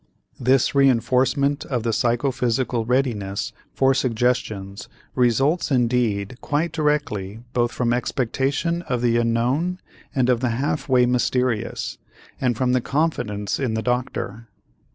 This 0.39 0.71
reënforcement 0.71 1.63
of 1.67 1.83
the 1.83 1.93
psychophysical 1.93 2.85
readiness 2.85 3.53
for 3.71 3.93
suggestions 3.93 4.89
results 5.13 5.69
indeed 5.69 6.39
quite 6.41 6.71
directly 6.71 7.43
both 7.53 7.71
from 7.71 7.93
expectation 7.93 8.81
of 8.89 9.03
the 9.03 9.17
unknown 9.17 9.77
and 10.15 10.27
of 10.27 10.39
the 10.39 10.49
half 10.57 10.89
way 10.89 11.05
mysterious, 11.05 11.99
and 12.41 12.57
from 12.57 12.71
the 12.71 12.81
confidence 12.81 13.59
in 13.59 13.75
the 13.75 13.83
doctor. 13.83 14.47